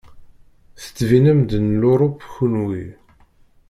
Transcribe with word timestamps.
Tettbinem-d 0.81 1.51
n 1.59 1.67
Luṛup 1.81 2.17
kunwi. 2.33 2.83